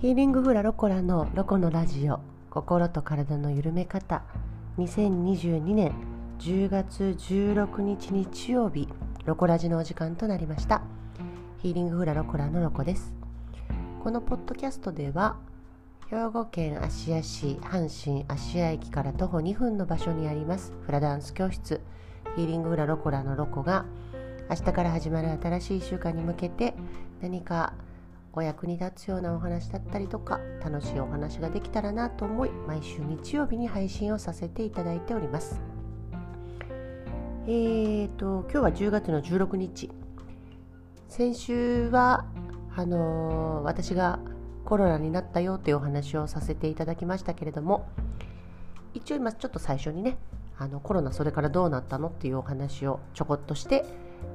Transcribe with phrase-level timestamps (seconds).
[0.00, 4.22] ヒーリングフラロコラのロコのラジオ心と体の緩め方。
[4.78, 5.92] 2022年
[6.38, 8.88] 10月16日日曜日
[9.26, 10.80] ロコラジのお時間となりました。
[11.58, 13.12] ヒーリングフラロコラのロコです。
[14.02, 15.36] このポッドキャストでは
[16.08, 21.82] 兵庫県芦屋市阪神芦屋駅から徒歩2分の場所にありますフラダンス教室
[22.36, 23.84] ヒーリングフラロコラのロコが
[24.48, 26.74] 明日から始まる新しい週間に向けて
[27.20, 27.74] 何か
[28.32, 35.60] お役に立つようなお話だったりとか楽しいお話ができたらなと思い毎週日曜日に配信をさせていただいております。
[37.46, 39.90] えーと今日は10月の16日。
[41.08, 42.24] 先週は
[42.76, 44.20] あのー、私が
[44.64, 47.88] コロナになったよというお話をさせていただきましたけれども
[48.94, 50.16] 一応今ちょっと最初にね
[50.56, 53.84] あのコロナそれからどうなったのっていうお話をちょこっとして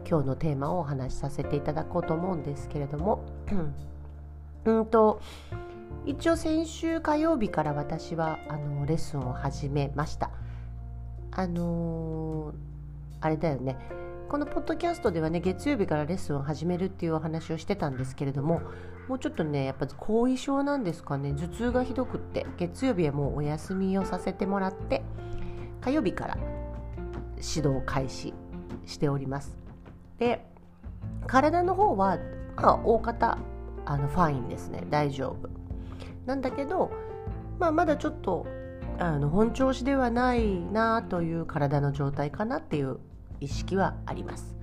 [0.09, 3.23] 今日のテーマをお話しさせていただこうと思うんですけれども。
[4.65, 5.21] うんと
[6.05, 10.29] 一応先週火曜日から私はあのレッスンを始めました。
[11.31, 12.55] あのー、
[13.21, 13.77] あれだよね。
[14.29, 18.61] このポッドキャストではね月曜日からレッスンを始めるっていうお話をしてたんですけれども
[19.07, 21.33] もうちょっとねやっぱ後遺症なんですかね。
[21.33, 25.03] 頭痛がひどくって月曜日はもうお休みをさせてもらって
[25.81, 26.37] 火曜日から
[27.35, 28.33] 指導開始
[28.85, 29.64] しております
[30.19, 30.45] で
[31.27, 32.17] 体の方は、
[32.55, 33.37] まあ、大方
[33.85, 34.83] あのファインですね。
[34.89, 35.49] 大丈夫。
[36.25, 36.91] なんだけど、
[37.59, 38.45] まあ、まだちょっと
[38.97, 42.99] あの本調子ではないなという体の状態かなっていう
[43.39, 44.55] 意識はあります。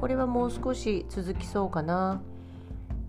[0.00, 2.20] これはもう少し続きそうかな。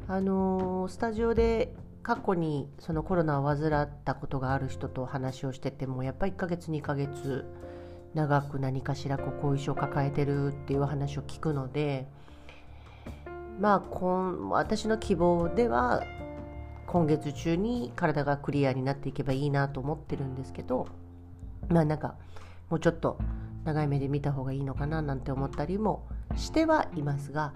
[0.07, 7.45] あのー、スタジオで過去にそのコロナを患ったことがある人と話をしててもやっぱり1ヶ月2ヶ月
[8.13, 12.07] 長く何かしらこう後遺症を抱えてるっていう話を聞くので
[13.59, 16.03] まあこ私の希望では
[16.87, 20.87] 今月中に体がクリアになっていけばいいなと思ってるんですけど
[21.67, 22.15] まあなんか
[22.69, 23.19] もうちょっと
[23.65, 27.53] 長い目で見た方がいいのかななんて思ったりもしてはいますが、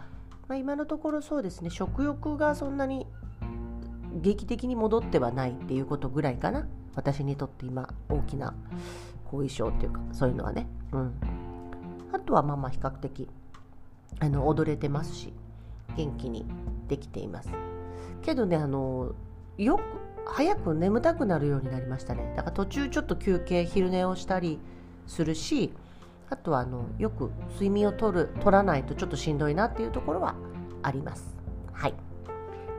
[0.48, 3.08] まあ、今のところそうですね食欲がそんなに
[4.22, 8.54] 劇的に戻ってはないっていうことぐらいかな私にとって今大きな
[9.34, 11.14] 後遺症っていうかそういうのはね、うん、
[12.14, 13.28] あとはまあまあ比較的
[14.20, 15.34] あの踊れてますし
[15.98, 16.46] 元気に
[16.88, 17.50] できています。
[18.22, 19.14] けどねあの
[19.58, 19.82] よく
[20.26, 22.34] 早く眠たくなるようになりましたね。
[22.38, 24.60] だから途中ちょっと休憩昼寝をしたり
[25.08, 25.74] するし
[26.30, 30.36] あとはあのよく睡眠をとる取らないとちょっとしんどいなっていうところは
[30.84, 31.36] あります。
[31.72, 31.96] はい。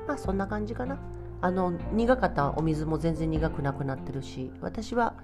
[0.07, 0.99] まあそんな感じかな。
[1.41, 5.15] あの苦かったお水も全然苦くなくなってるし私は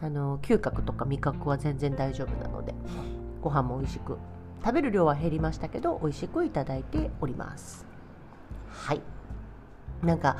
[0.00, 2.74] あの嗅覚とか味覚は全然大丈夫なので
[3.42, 4.16] ご飯も美味しく
[4.64, 7.86] 食べる量は減りましたけど美味しくいただいております。
[8.68, 9.00] はい。
[10.02, 10.36] なんか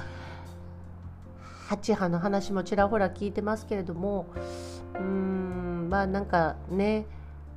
[1.69, 4.27] 8波の話もちらほら聞いてますけれども
[4.95, 7.07] うーんまあなんかね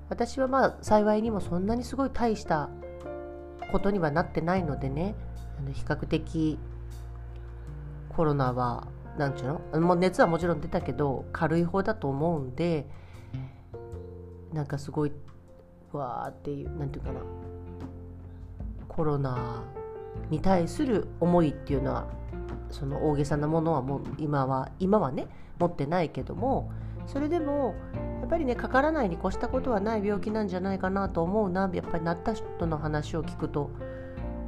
[0.09, 2.69] 私はまあ幸いにもそんなにすごい大した
[3.71, 5.15] ことにはなってないのでね
[5.57, 6.59] あの比較的
[8.09, 8.87] コロナは
[9.17, 9.81] なんちゅうの？
[9.81, 12.87] もう熱はもちろん出たけど軽い方だと思うんで
[14.53, 15.11] なんかすごい
[15.91, 17.21] わーっていうなんていうかな。
[18.87, 19.63] コロナ
[20.29, 22.07] に対する思いっていうのは
[22.69, 25.27] その大げさなものはもう今は今はね
[25.59, 26.69] 持ってないけども
[27.07, 27.73] それでも
[28.19, 33.71] やっぱりねかからないに越したことはない病気なんじゃないかなと思うなやっぱりなった人の話を聞くと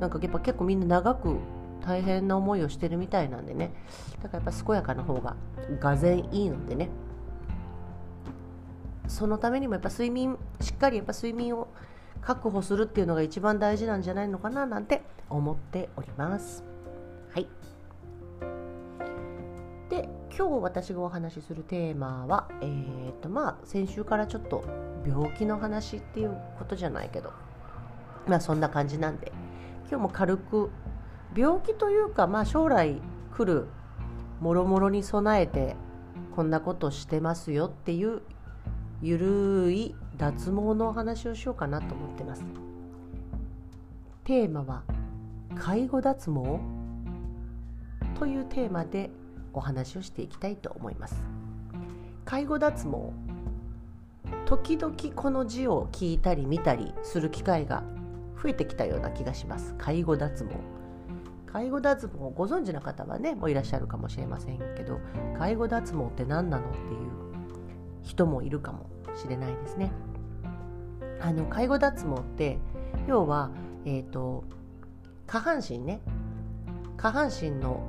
[0.02, 1.38] なんかやっぱ結構みんな長く
[1.86, 3.74] 大変な思いをしてるみたいなんでね。
[4.22, 5.36] だからやっぱ健やかな方が
[5.80, 6.90] がぜんいいのでね。
[9.08, 11.68] そのためにもやっぱ睡眠しっかりやっぱ睡眠を
[12.22, 16.64] 確保するっていうのが一番大事なんじゃないのかななんて思っております。
[17.34, 17.48] はい。
[19.90, 24.64] で今日私がお話しするテーマはえー、っとまあ先週からちょっと
[25.06, 27.32] 病気の話っていうことじゃないけど。
[28.26, 29.32] まあそんな感じなんで。
[29.90, 30.72] 今日も軽く
[31.36, 33.02] 病気というか、まあ、将来
[33.36, 33.68] 来る
[34.40, 35.76] もろもろに備えて
[36.36, 38.22] こんなことしてますよっていう
[39.02, 42.44] ゆるい脱毛のお話をしようかなと思ってます。
[44.24, 44.84] テーマは
[45.56, 46.60] 介護脱毛？
[48.18, 49.10] というテーマで
[49.54, 51.22] お話をしていきたいと思います。
[52.26, 53.12] 介護脱毛？
[54.46, 57.84] 時々この字を聞いたり見たりする機会が
[58.42, 59.76] 増えてきたような気がします。
[59.78, 60.73] 介護脱毛。
[61.54, 65.00] 介護脱毛をご存知の方はねもういらっしゃるかもしれませんけど
[65.38, 67.14] 介護脱毛って何なのっていう
[68.02, 69.92] 人もいるかもしれないですね。
[71.22, 72.58] あの介護脱毛って
[73.08, 73.52] 要は、
[73.86, 74.44] えーと、
[75.26, 76.02] 下半身ね
[76.98, 77.82] 下半身の、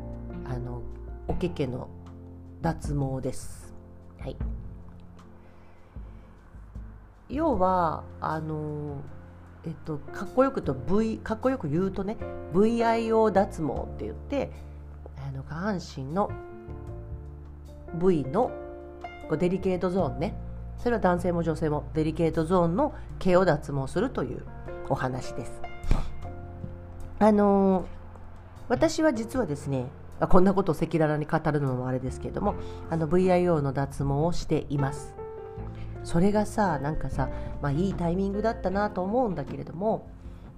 [0.45, 0.83] あの
[1.27, 1.89] おけけの
[2.61, 3.75] 脱毛です。
[4.21, 4.37] はい、
[7.29, 8.99] 要はあの
[9.67, 12.17] えっとかっこよくと V かっこよく言うとね
[12.53, 14.51] VIO 脱毛って言って
[15.27, 16.31] あの下半身の
[17.95, 18.51] 部位の
[19.29, 20.35] こうデリケートゾーンね
[20.79, 24.43] それは男性も女性もデリケートゾーンの毛を脱毛するという
[24.89, 25.63] お話です。
[27.19, 27.87] あの
[28.69, 29.87] 私は実はですね
[30.29, 32.55] こんなことを赤裸々に語るのもあれですけれども
[32.91, 35.15] あの VIO の脱毛をしています
[36.05, 37.29] それがさなんかさ、
[37.61, 40.09] まあ、いいタイミングだったなと思うんだけれども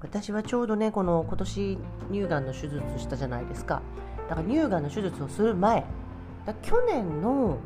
[0.00, 1.78] 私はちょうどねこの今年
[2.10, 3.82] 乳がんの手術したじゃないですか。
[4.28, 5.84] だから乳がんの手術をする前
[6.44, 7.58] だ去年の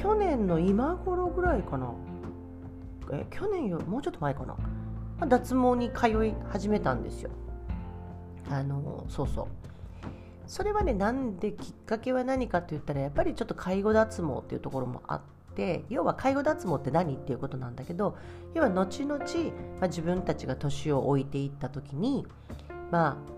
[0.00, 1.92] 去年の今頃ぐらいかな。
[3.12, 4.56] え去年よりもうちょっと前かな、ま
[5.20, 7.30] あ脱毛に通い始めたんですよ。
[8.50, 9.46] あのそうそう。
[10.46, 15.20] それはねなんできっかけは何かって言ったらやっぱりちょっと介護脱毛っていうところもあっ
[15.54, 18.16] て要は介護脱毛って何っていうことなんだけど
[18.54, 19.18] 要は後々、
[19.80, 22.26] まあ、自分たちが年を置いていった時に
[22.90, 23.34] まあ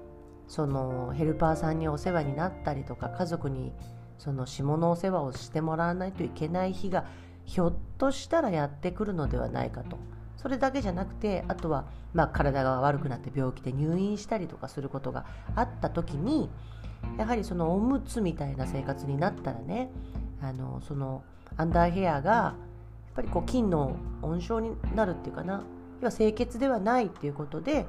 [0.49, 3.73] そのヘルパーさんにお世話になったりとか家族に
[4.19, 7.07] その下のお世話をしてもらわないといけない日が
[7.45, 9.99] ひょっとしたらやってくるのではないかと。
[10.37, 15.27] それだけじゃなくてあとは、まあ、体が悪くなって病気で入院したりとかすることが
[15.57, 16.49] あった時に
[17.19, 19.91] やはりそのおむつみたいな生活になったらね
[20.41, 21.23] あのその
[21.57, 22.55] アンダーヘアがやっ
[23.15, 25.65] ぱりこう菌の温床になるっていうかな。
[26.01, 27.87] 要は清潔ではないっていうことで、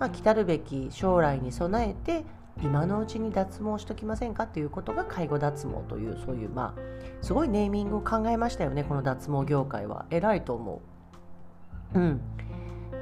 [0.00, 2.24] まあ、来たるべき将来に備えて
[2.62, 6.80] 今のうちに脱毛しときませんかっていうことが介護脱毛というそういうまあ
[7.22, 10.06] すごいネーミングを考えましたよねこの脱毛業界は。
[10.10, 10.82] 偉いと思
[11.94, 11.98] う。
[11.98, 12.20] うん。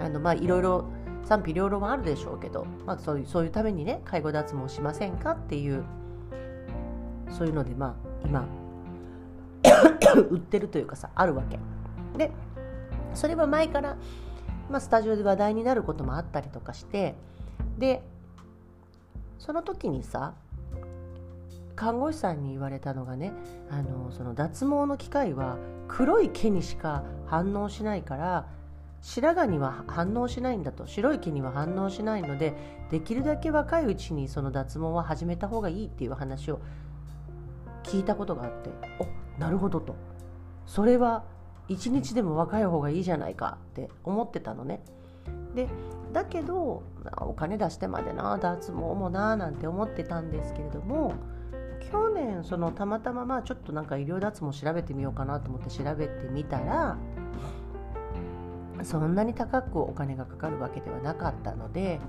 [0.00, 0.84] あのまあいろいろ
[1.24, 5.84] 賛否両論あるでしょうけど、まあ、そういうそういうためにね介護脱毛しませんかっていう
[7.30, 7.94] そういうのでまあ
[8.26, 8.46] 今
[10.30, 11.58] 売ってるというかさあるわけ。
[12.16, 12.30] で
[13.14, 13.96] それは前から、
[14.70, 17.14] まあ、スタジオで話題になることもあったりとかして
[17.78, 18.02] で
[19.38, 20.34] その時にさ
[21.76, 23.32] 看護師さんに言われたのがね
[23.70, 25.58] あのその脱毛の機械は
[25.88, 28.46] 黒い毛にしか反応しないから
[29.00, 30.86] 白髪には反応しないんだと。
[30.86, 32.54] 白い毛には反応しないので
[32.90, 36.60] できるだけ若いうちにその脱毛は始めた方がいいっていう話を
[37.84, 39.94] 聞いたことがあっておなるほどと。
[40.66, 41.24] それは
[41.68, 44.82] 一日でも若い方がいいじゃないかって思ってたのね。
[45.54, 45.68] で
[46.12, 46.82] だけど
[47.20, 51.14] お金出してまでな脱毛もななんて思ってたんですけれども
[51.90, 56.96] 去年そのたまたままあちょっとなんか医療脱毛調べてみようかなと思って調べてみたら
[58.82, 62.00] そんなに高くお金がかかるわけではなかったので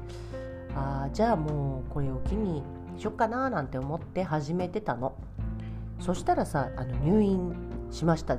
[0.75, 2.63] あじゃあもうこれを機に
[2.97, 5.15] しよっかななんて思って始めてたの。
[6.05, 7.55] そしたらさあの入院
[7.89, 8.37] しました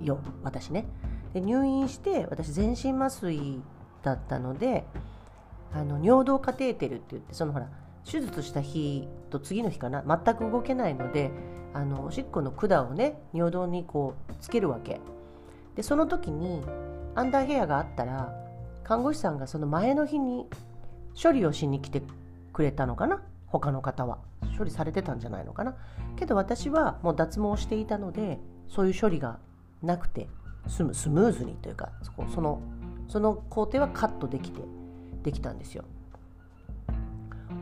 [0.00, 0.86] よ私ね。
[1.34, 3.60] で入院して私全身麻酔
[4.02, 4.86] だったので
[5.74, 7.68] あの尿道カテーテルって言ってそのほら
[8.10, 11.30] 手術した日と次の日かな全く動けないので
[11.74, 14.98] あのおしっこの管をね尿道にこうつけるわけ。
[15.76, 16.62] でその時に
[17.14, 18.32] アンダーヘアがあったら
[18.82, 20.46] 看護師さんがその前の日に
[21.22, 22.02] 処理をしに来て
[22.54, 23.20] くれたのかな。
[23.60, 24.18] 他の方は
[24.58, 25.76] 処理されてたんじゃないのかな
[26.16, 29.38] けど私はもう脱毛していたのでそういう処理が
[29.82, 30.28] なくて
[30.66, 32.60] スムスムーズにというかそこその
[33.08, 34.62] その工程はカットできて
[35.22, 35.84] できたんですよ。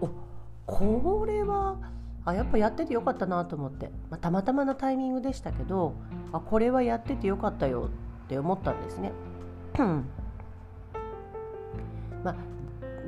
[0.01, 0.09] お
[0.67, 1.79] これは
[2.25, 5.95] あやっぱやっててよかったなと思って、まあ、たまたまのタイミングでしたけど
[6.33, 7.91] あこれはやっててよかったよ
[8.25, 9.13] って思ったんですね。
[12.23, 12.37] まあ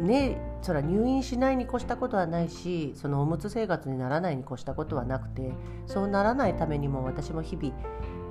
[0.03, 5.53] ねそら入院しないに越したことはないしそのおむつ生活にならないに越したことはなくて
[5.87, 7.75] そうならないためにも私も日々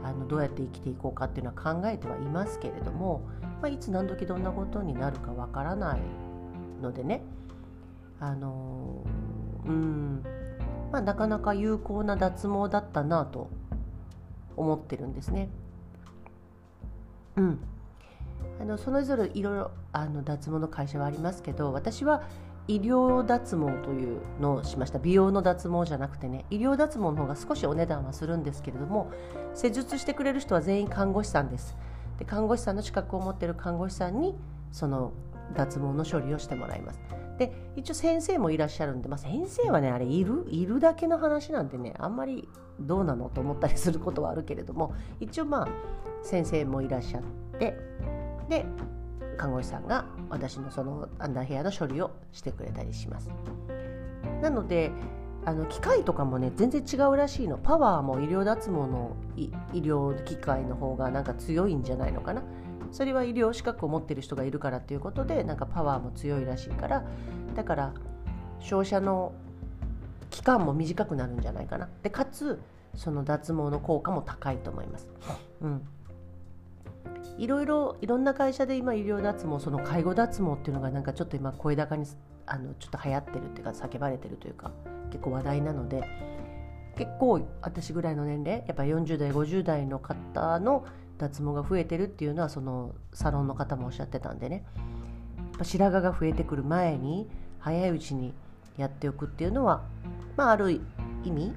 [0.04, 3.22] あのどうやって生きていこうかっていうのは考えてはいますけれども、
[3.62, 6.00] まあ、いつ何時どんなことになるかわからない
[6.82, 7.22] のでね。
[8.20, 9.04] あの
[9.66, 10.24] うん。
[10.92, 13.50] まあ、なかなか有効な脱毛だったなと
[14.58, 15.50] 思ってるんですね。
[17.38, 17.60] うん、
[18.60, 22.24] あのそれぞれいろいろあの脱毛の会社はありますけど私は
[22.68, 25.00] 医療脱毛というのをしました。
[25.00, 29.12] 美容の脱毛じゃなくてね医療脱毛の方が少しお値段はするんですけれども
[29.54, 31.76] 施術してくれる人は全員看護師さんです。
[32.18, 34.36] で看護師さんの資格を持っている看護師さんに
[34.72, 35.12] その
[35.56, 37.02] 脱毛の処理をしてもらいます。
[37.38, 42.48] で一応先生もいらっしゃるんで、まあ、先生はねあれいるいるだけの話なんでねあんまり
[42.80, 45.68] どうなのと思ったりすることはあるけれども一応まあ
[46.22, 47.22] 先生もいらっしゃっ
[47.60, 47.76] て
[48.50, 48.66] で
[49.38, 53.30] 看護師さんが私のそのアンダーヘアの処理をしてくれたりします。
[54.42, 54.92] なので
[55.46, 57.58] あの機械とかもね全然違うらしいの。
[57.58, 62.44] パワーも医療脱毛の医療機械の方がなんか強いんじゃないのかな。
[62.92, 67.04] それは医療資格を持ってる人がいるからっていうことでなんかパワーも強いらしいから。
[67.56, 67.94] だから
[68.60, 69.34] 照射の
[70.30, 71.90] 期間も短くなるんじゃないかな。
[72.04, 72.62] でかつ
[72.96, 75.10] その脱毛の効果も高いと思います。
[75.62, 75.82] うん。
[77.38, 82.06] いろいろいろんな会社で今医療脱毛その介護脱毛っていうのがなんかちょっと今声高に
[82.46, 84.72] あのちょっと流行ってるっていうか叫ばれてるというか
[85.10, 86.04] 結構話題なので
[86.96, 90.86] 結構私ぐらいの年齢やっぱ40代50代の方の
[91.18, 94.66] 脱毛が増えてるっていうのはそのサロンの方もおっしゃってたんでね。
[95.38, 98.34] やっぱ白髪が増えてくる前に早いうちに
[98.78, 99.84] やっておくっていうのは
[100.36, 100.82] まあある
[101.24, 101.54] 意味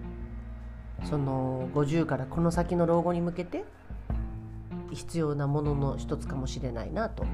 [1.04, 3.64] その50からこの先の老後に向けて
[4.92, 7.24] 必要なものの一つかもしれないなと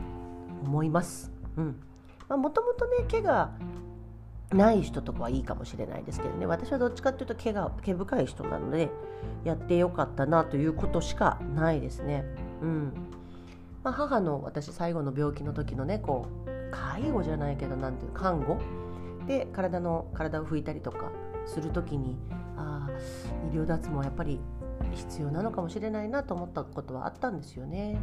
[0.65, 1.33] 思います。
[1.57, 1.77] うん。
[2.29, 3.53] もともとね毛が
[4.53, 6.47] ない人とかはいいかもしれないですけどね。
[6.47, 8.91] 私はどっちかっていうと毛が毛深い人なので
[9.45, 12.25] やってよかったなということしかないですね。
[12.63, 12.93] うん。
[13.83, 18.59] まあ、母の私最後の病気の時のねこう介護じゃないけどなんていう看護。
[19.27, 21.13] で体の体を拭いたりとか
[21.47, 22.17] する時に
[22.57, 22.89] あ
[23.53, 24.41] 医療脱毛はやっぱり
[24.93, 27.99] 必要なのかもしれないなと思ったことはあったんですよね。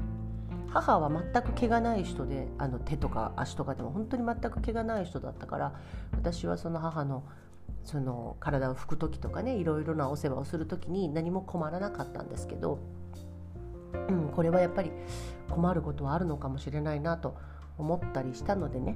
[0.72, 5.74] 母は全く毛がない人であの手とか足とかでも本当に全く毛がない人だったから
[6.12, 7.24] 私はその母の
[7.84, 12.80] その体を拭く時とかねいろいろなお世話をする時に何も困らなかったんですけど、
[14.10, 14.92] うん、これはやっぱり
[15.50, 17.36] 困ることはあるのかもしれないなと
[17.78, 18.96] 思ったりしたのでね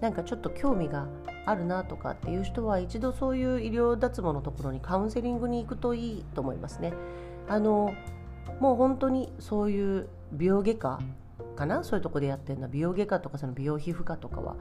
[0.00, 1.06] なんかちょっと興味が
[1.44, 6.94] あるなとかっていう人は一度そういう医療脱毛のところにカウンセリングに行くといいと思いますね。
[7.50, 7.92] あの
[8.60, 11.00] もう本当にそういう美容外科
[11.56, 11.82] かな？
[11.82, 12.66] そういうとこでやってるの。
[12.66, 14.56] は美容外科とかその美容皮膚科とかは。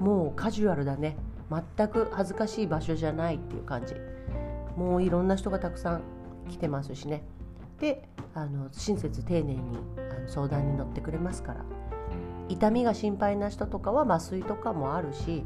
[0.00, 1.16] もうカジュアルだね。
[1.76, 3.94] 全く恥ずかしい場所じゃないっていう感じ。
[4.76, 6.02] もういろんな人がたくさん
[6.48, 7.22] 来てますしね。
[7.78, 9.60] であの親切丁寧に
[10.26, 11.64] 相談に乗ってくれますから。
[12.48, 15.44] 痛みが心配な人とかは麻酔とかもあるし、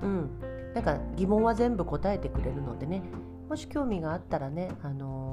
[0.00, 0.30] うん、
[0.74, 3.02] なんか疑問は全部答えてくれるのでね。
[3.48, 5.25] もし興味があったらね、あの、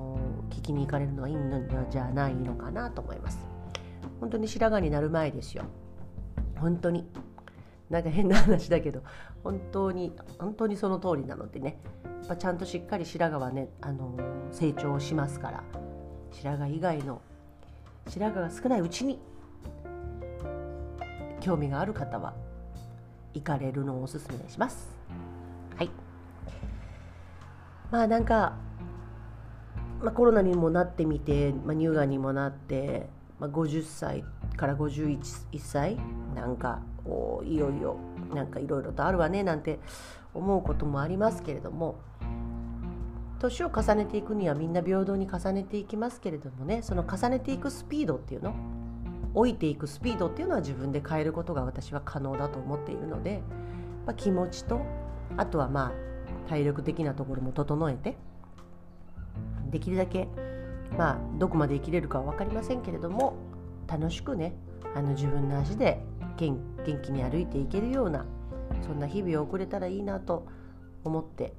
[0.50, 3.40] 聞きに行かれるのはいいのじゃないのかなと思います。
[4.20, 5.64] 本当に白髪になる前ですよ。
[6.56, 7.08] 本当に。
[7.90, 9.04] なんか変な話だけど
[9.44, 14.22] 本当に本当にその通りなのでねやっぱちゃんとしっかり白髪はね、あのー、
[14.52, 15.64] 成長しますから
[16.32, 17.22] 白髪以外の
[18.08, 19.20] 白髪が少ないうちに
[21.40, 22.34] 興味がある方は
[23.34, 24.88] 行かれるのをおすすめします。
[25.76, 25.90] はい。
[27.92, 28.56] まあなんか、
[30.04, 33.08] まあ、コロナにもなってみて、まあ、乳がんにもなって、
[33.40, 34.26] まあ、50歳
[34.58, 35.18] から51
[35.60, 35.98] 歳
[36.36, 37.98] なんかおいよいよ
[38.36, 39.80] なんかいろいろとあるわねなんて
[40.34, 41.96] 思うこともありますけれども
[43.40, 48.54] 年を重ねていくにはみんな平等に重ねていきますけれどもねその重ねていくスピードっていうの
[49.34, 53.42] 老いていくスピードっていうのは自分で変えることが私は可能だと思っているので、
[54.06, 54.82] まあ、気持ちと
[55.38, 58.18] あとはまあ体力的なところも整えて
[59.74, 60.28] できるだけ
[60.98, 63.34] まあどこまで生きれるかは分かりませんけれども
[63.88, 64.54] 楽しくね
[64.96, 66.00] あの自分の足で
[66.38, 66.56] 元
[67.02, 68.26] 気に歩いていけるような
[68.86, 70.46] そんな日々を送れたらいいなと
[71.04, 71.54] 思って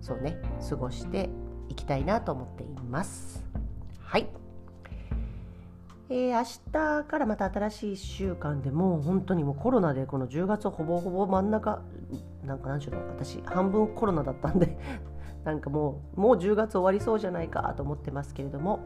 [0.00, 1.28] そうね過ごして
[1.68, 3.44] いきたいなと思っています。
[4.00, 4.28] はい
[6.10, 11.82] えー、明日からまた新しい1週間でもう本当にもうコロナでこの10月ほぼほぼ真ん中
[12.44, 14.78] なんか何しろ私半分コロナだったんで
[15.44, 18.80] なんかもうもう10月終わりそうじゃないかと思ってますけれども。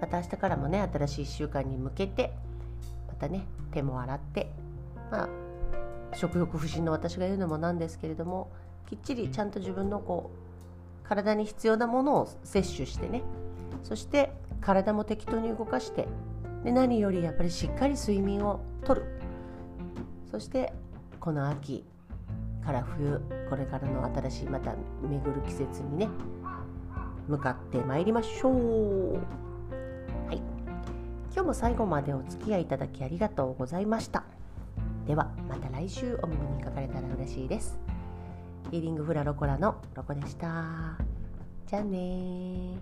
[0.00, 2.32] また明日からもね新しい1週間に向けて
[3.08, 4.50] またね手も洗って
[5.10, 5.28] まあ
[6.14, 8.50] 食欲不振の私が言うのもなんですけれども
[8.88, 10.30] きっちりちゃんと自分のこ
[11.04, 13.22] う体に必要なものを摂取してね
[13.82, 16.08] そして体も適当に動かして
[16.64, 19.04] で何よりやっぱりしっかり睡眠をとる。
[20.30, 20.72] そして
[21.20, 21.84] この秋
[22.66, 26.08] から冬これからの新しいまた巡る季節にね
[27.28, 29.14] 向かってまいりましょう。
[29.14, 30.36] はい。
[31.32, 34.24] 今日も最後までお付き合いいただきありがとうございました。
[35.06, 37.78] ではまた来週お耳にかかれたら嬉しいです。
[38.70, 40.96] ヒーリングフラロコラのロコでした。
[41.66, 42.78] じゃあね